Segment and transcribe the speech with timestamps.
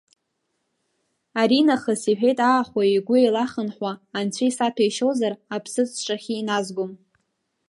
[1.41, 6.91] Аринахыс,— иҳәеит аахәаҩ игәы еилахынҳәуа, анцәа исаҭәеишьозар, аԥсыӡ сҿахьы иназгом!